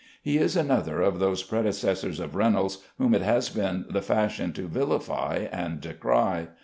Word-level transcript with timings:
He 0.23 0.39
is 0.39 0.55
another 0.57 1.01
of 1.03 1.19
those 1.19 1.43
predecessors 1.43 2.19
of 2.19 2.33
Reynolds 2.33 2.79
whom 2.97 3.13
it 3.13 3.21
has 3.21 3.49
been 3.51 3.85
the 3.87 4.01
fashion 4.01 4.51
to 4.53 4.67
villify 4.67 5.45
and 5.53 5.79
decry. 5.79 6.47